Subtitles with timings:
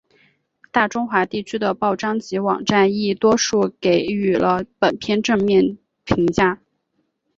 [0.71, 6.59] 大中华地区的报章及网站亦多数给予了本片正面评价。